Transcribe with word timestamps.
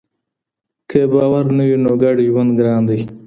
که 0.89 0.99
باور 1.11 1.45
نه 1.57 1.63
وي 1.69 1.77
نو 1.83 1.91
ګډ 2.01 2.15
ژوند 2.27 2.51
ګران 2.59 2.81
دی. 2.89 2.99